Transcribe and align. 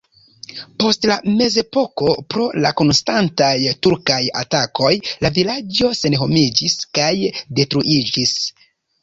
Post 0.83 1.03
la 1.09 1.17
mezepoko 1.41 2.13
pro 2.33 2.45
la 2.65 2.71
konstantaj 2.81 3.51
turkaj 3.89 4.17
atakoj 4.41 4.91
la 5.27 5.33
vilaĝo 5.37 5.93
senhomiĝis 6.01 6.77
kaj 7.01 7.13
detruiĝis. 7.61 8.37